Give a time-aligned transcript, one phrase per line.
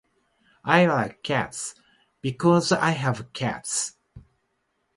[0.65, 1.75] I like cats.
[2.21, 3.97] Because I have cats.